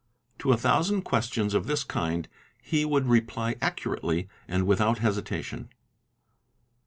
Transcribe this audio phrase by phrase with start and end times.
[0.39, 2.27] To a thousand questions of this kind,
[2.59, 5.69] he would reply accurately and without hesitation.